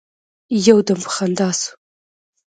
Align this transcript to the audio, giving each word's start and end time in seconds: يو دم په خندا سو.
يو 0.67 0.77
دم 0.87 0.99
په 1.05 1.09
خندا 1.15 1.49
سو. 1.59 1.69